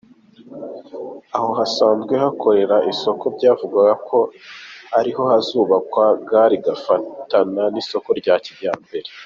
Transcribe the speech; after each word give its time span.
Aho 1.35 1.49
hasanzwe 1.59 2.13
hakorera 2.23 2.77
isoko 2.91 3.25
byavugwaga 3.35 3.95
ko 4.09 4.19
ariho 4.99 5.21
hazubakwa 5.31 6.05
gare 6.29 6.53
igafatana 6.59 7.63
n’isoko 7.73 8.09
rya 8.21 8.35
kijyambere. 8.43 9.09